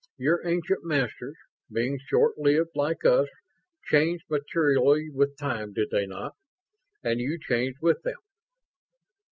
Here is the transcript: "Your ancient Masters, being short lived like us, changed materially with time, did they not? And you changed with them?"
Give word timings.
"Your 0.17 0.41
ancient 0.47 0.83
Masters, 0.83 1.37
being 1.71 1.99
short 1.99 2.35
lived 2.39 2.71
like 2.73 3.05
us, 3.05 3.27
changed 3.83 4.23
materially 4.31 5.11
with 5.11 5.37
time, 5.37 5.73
did 5.73 5.91
they 5.91 6.07
not? 6.07 6.33
And 7.03 7.19
you 7.19 7.37
changed 7.37 7.83
with 7.83 8.01
them?" 8.01 8.17